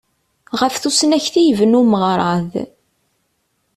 Ɣef 0.59 0.75
tusnakt 0.77 1.35
i 1.41 1.43
yebna 1.43 1.77
umeɣrad. 1.81 2.51